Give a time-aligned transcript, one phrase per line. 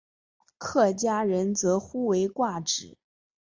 [0.57, 2.97] 客家人则呼为挂纸。